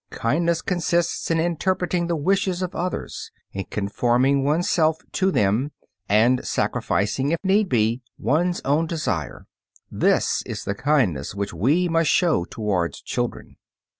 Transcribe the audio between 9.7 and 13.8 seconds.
This is the kindness which we must show towards children.